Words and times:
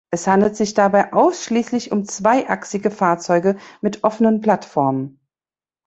Es 0.09 0.25
handelte 0.25 0.55
sich 0.55 0.73
dabei 0.73 1.13
ausschließlich 1.13 1.91
um 1.91 2.05
zweiachsige 2.07 2.89
Fahrzeuge 2.89 3.57
mit 3.81 4.03
offenen 4.03 4.41
Plattformen. 4.41 5.19